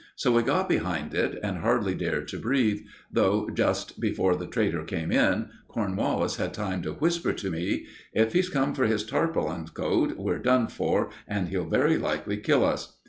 So 0.15 0.31
we 0.31 0.41
got 0.41 0.67
behind 0.67 1.13
it 1.13 1.37
and 1.43 1.59
hardly 1.59 1.93
dared 1.93 2.27
to 2.29 2.39
breathe, 2.39 2.79
though, 3.11 3.47
just 3.53 3.99
before 3.99 4.35
the 4.35 4.47
traitor 4.47 4.83
came 4.83 5.11
in, 5.11 5.49
Cornwallis 5.67 6.37
had 6.37 6.55
time 6.55 6.81
to 6.81 6.93
whisper 6.93 7.33
to 7.33 7.51
me: 7.51 7.85
"If 8.11 8.33
he's 8.33 8.49
come 8.49 8.73
for 8.73 8.85
his 8.87 9.05
tarpaulin 9.05 9.67
coat, 9.67 10.17
we're 10.17 10.39
done 10.39 10.69
for, 10.69 11.11
and 11.27 11.49
he'll 11.49 11.69
very 11.69 11.97
likely 11.99 12.37
kill 12.37 12.65
us!" 12.65 12.97